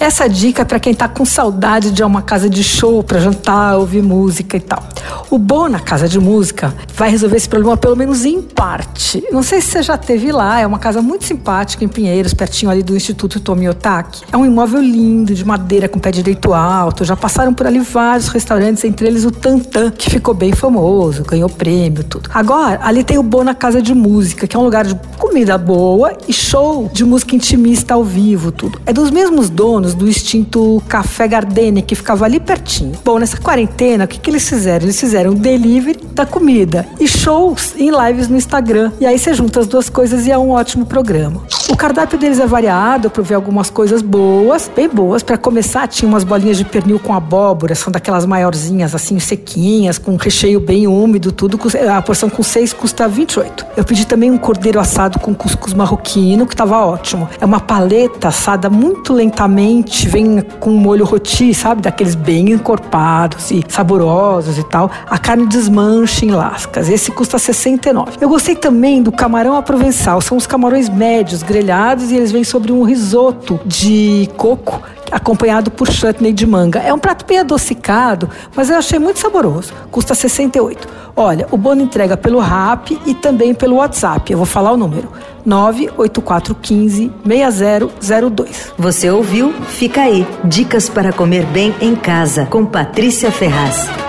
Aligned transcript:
Essa 0.00 0.26
dica 0.26 0.62
é 0.62 0.64
para 0.64 0.80
quem 0.80 0.94
tá 0.94 1.06
com 1.06 1.26
saudade 1.26 1.90
de 1.90 2.02
uma 2.02 2.22
casa 2.22 2.48
de 2.48 2.64
show 2.64 3.02
para 3.02 3.20
jantar, 3.20 3.76
ouvir 3.76 4.02
música 4.02 4.56
e 4.56 4.60
tal. 4.60 4.82
O 5.30 5.38
bom 5.38 5.68
na 5.68 5.80
casa 5.80 6.08
de 6.08 6.18
música 6.18 6.74
vai 6.94 7.10
resolver 7.10 7.36
esse 7.36 7.48
problema 7.48 7.76
pelo 7.76 7.96
menos 7.96 8.24
em 8.24 8.42
parte. 8.42 9.22
Não 9.30 9.42
sei 9.42 9.60
se 9.60 9.68
você 9.68 9.82
já 9.82 9.96
teve 9.96 10.32
lá, 10.32 10.60
é 10.60 10.66
uma 10.66 10.78
casa 10.78 11.00
muito 11.00 11.24
simpática 11.24 11.84
em 11.84 11.88
Pinheiros, 11.88 12.34
pertinho 12.34 12.70
ali 12.70 12.82
do 12.82 12.96
Instituto 12.96 13.40
Tomiotaki. 13.40 14.22
É 14.32 14.36
um 14.36 14.44
imóvel 14.44 14.80
lindo, 14.80 15.34
de 15.34 15.44
madeira 15.44 15.88
com 15.88 15.98
pé 15.98 16.10
direito 16.10 16.52
alto. 16.52 17.04
Já 17.04 17.16
passaram 17.16 17.54
por 17.54 17.66
ali 17.66 17.80
vários 17.80 18.28
restaurantes, 18.28 18.84
entre 18.84 19.06
eles 19.06 19.24
o 19.24 19.30
Tantan, 19.30 19.90
que 19.90 20.10
ficou 20.10 20.34
bem 20.34 20.52
famoso, 20.52 21.24
ganhou 21.24 21.48
prêmio, 21.48 22.04
tudo. 22.04 22.30
Agora, 22.32 22.80
ali 22.82 23.02
tem 23.04 23.18
o 23.18 23.22
Bom 23.22 23.44
na 23.44 23.54
Casa 23.54 23.80
de 23.80 23.94
Música, 23.94 24.46
que 24.46 24.56
é 24.56 24.58
um 24.58 24.64
lugar 24.64 24.84
de 24.84 24.94
comida 25.18 25.56
boa 25.56 26.16
e 26.28 26.32
show 26.32 26.90
de 26.92 27.04
música 27.04 27.34
intimista 27.34 27.94
ao 27.94 28.04
vivo, 28.04 28.50
tudo. 28.52 28.80
É 28.86 28.92
dos 28.92 29.10
mesmos 29.10 29.48
donos 29.48 29.94
do 29.94 30.08
extinto 30.08 30.82
Café 30.88 31.28
Gardenia, 31.28 31.82
que 31.82 31.94
ficava 31.94 32.24
ali 32.24 32.40
pertinho. 32.40 32.92
Bom, 33.04 33.18
nessa 33.18 33.36
quarentena, 33.36 34.04
o 34.04 34.08
que, 34.08 34.18
que 34.18 34.30
eles 34.30 34.48
fizeram? 34.48 34.84
Eles 34.84 34.99
fizeram 35.00 35.32
delivery 35.32 35.98
da 36.12 36.26
comida 36.26 36.86
e 37.00 37.08
shows 37.08 37.74
em 37.76 37.90
lives 37.90 38.28
no 38.28 38.36
Instagram. 38.36 38.92
E 39.00 39.06
aí 39.06 39.18
você 39.18 39.32
junta 39.32 39.60
as 39.60 39.66
duas 39.66 39.88
coisas 39.88 40.26
e 40.26 40.30
é 40.30 40.36
um 40.36 40.50
ótimo 40.50 40.84
programa. 40.84 41.42
O 41.70 41.76
cardápio 41.76 42.18
deles 42.18 42.40
é 42.40 42.46
variado, 42.46 43.06
eu 43.06 43.10
provei 43.10 43.34
algumas 43.34 43.70
coisas 43.70 44.02
boas, 44.02 44.70
bem 44.74 44.88
boas. 44.88 45.22
Para 45.22 45.38
começar, 45.38 45.86
tinha 45.86 46.08
umas 46.08 46.24
bolinhas 46.24 46.58
de 46.58 46.64
pernil 46.64 46.98
com 46.98 47.14
abóbora, 47.14 47.74
são 47.74 47.92
daquelas 47.92 48.26
maiorzinhas, 48.26 48.94
assim, 48.94 49.18
sequinhas, 49.18 49.96
com 49.96 50.16
recheio 50.16 50.60
bem 50.60 50.86
úmido, 50.86 51.32
tudo. 51.32 51.58
A 51.88 52.02
porção 52.02 52.28
com 52.28 52.42
seis 52.42 52.72
custa 52.72 53.08
28. 53.08 53.64
Eu 53.76 53.84
pedi 53.84 54.06
também 54.06 54.30
um 54.30 54.36
cordeiro 54.36 54.80
assado 54.80 55.18
com 55.20 55.32
cuscuz 55.32 55.72
marroquino, 55.72 56.44
que 56.44 56.54
estava 56.54 56.84
ótimo. 56.84 57.28
É 57.40 57.44
uma 57.44 57.60
paleta 57.60 58.28
assada 58.28 58.68
muito 58.68 59.12
lentamente, 59.12 60.08
vem 60.08 60.40
com 60.58 60.70
molho 60.70 61.04
roti, 61.04 61.54
sabe? 61.54 61.82
Daqueles 61.82 62.16
bem 62.16 62.50
encorpados 62.50 63.50
e 63.52 63.64
saborosos 63.68 64.58
e 64.58 64.64
tal. 64.64 64.89
A 65.08 65.18
carne 65.18 65.46
desmancha 65.46 66.24
em 66.24 66.30
lascas. 66.30 66.88
Esse 66.88 67.10
custa 67.10 67.38
69. 67.38 68.18
Eu 68.20 68.28
gostei 68.28 68.54
também 68.54 69.02
do 69.02 69.12
camarão 69.12 69.56
à 69.56 69.62
provençal. 69.62 70.20
São 70.20 70.36
os 70.36 70.46
camarões 70.46 70.88
médios, 70.88 71.42
grelhados, 71.42 72.10
e 72.10 72.16
eles 72.16 72.32
vêm 72.32 72.44
sobre 72.44 72.72
um 72.72 72.82
risoto 72.82 73.60
de 73.64 74.28
coco 74.36 74.82
acompanhado 75.10 75.70
por 75.70 75.90
chutney 75.90 76.32
de 76.32 76.46
manga. 76.46 76.78
É 76.78 76.92
um 76.92 76.98
prato 76.98 77.24
bem 77.26 77.38
adocicado, 77.38 78.30
mas 78.54 78.70
eu 78.70 78.76
achei 78.76 78.98
muito 78.98 79.18
saboroso. 79.18 79.72
Custa 79.90 80.14
68. 80.14 80.88
Olha, 81.16 81.46
o 81.50 81.56
Bono 81.56 81.82
entrega 81.82 82.16
pelo 82.16 82.38
Rap 82.38 82.98
e 83.04 83.14
também 83.14 83.52
pelo 83.52 83.76
WhatsApp. 83.76 84.30
Eu 84.30 84.38
vou 84.38 84.46
falar 84.46 84.72
o 84.72 84.76
número. 84.76 85.08
98415 85.44 87.12
6002. 87.26 88.72
Você 88.78 89.10
ouviu? 89.10 89.52
Fica 89.68 90.02
aí. 90.02 90.26
Dicas 90.44 90.88
para 90.88 91.12
comer 91.12 91.44
bem 91.46 91.74
em 91.80 91.96
casa 91.96 92.46
com 92.46 92.64
Patrícia 92.64 93.30
Ferraz. 93.30 93.99